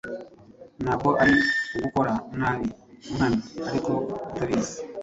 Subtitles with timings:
[0.83, 1.35] Ntabwo ari
[1.75, 2.67] ugukora nabi
[3.13, 3.91] nkana, ariko
[4.27, 4.75] utabizi